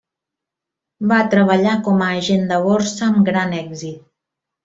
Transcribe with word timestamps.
Va 1.11 1.19
treballar 1.33 1.75
com 1.89 2.01
agent 2.07 2.49
de 2.53 2.59
borsa 2.65 3.05
amb 3.09 3.23
gran 3.31 3.55
èxit. 3.61 4.03